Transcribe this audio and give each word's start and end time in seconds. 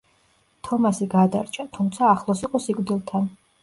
თომასი 0.67 1.09
გადარჩა, 1.13 1.69
თუმცა 1.79 2.11
ახლოს 2.17 2.47
იყო 2.51 2.67
სიკვდილთან. 2.69 3.35